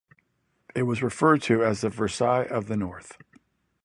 It 0.73 0.81
was 0.81 1.03
referred 1.03 1.43
to 1.43 1.63
as 1.63 1.81
"The 1.81 1.89
Versailles 1.89 2.47
of 2.47 2.65
the 2.67 2.75
North". 2.75 3.19